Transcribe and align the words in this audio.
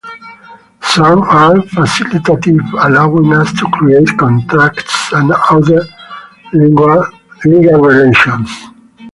Some 0.81 1.21
are 1.21 1.57
facilitative, 1.57 2.71
allowing 2.73 3.33
us 3.35 3.53
to 3.59 3.69
create 3.71 4.09
contracts 4.17 5.13
and 5.13 5.31
other 5.31 5.83
legal 6.55 7.05
relations. 7.79 8.49